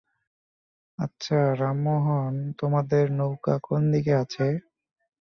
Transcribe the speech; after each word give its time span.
আচ্ছ, 0.99 1.25
রামমােহন 1.59 2.35
তােমাদের 2.57 3.05
নৌকা 3.17 3.53
কোন 3.63 3.81
দিকে 3.93 4.13
আছে? 4.23 4.45